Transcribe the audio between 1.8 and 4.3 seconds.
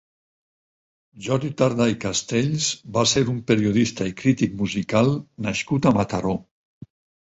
i Castells va ser un periodista i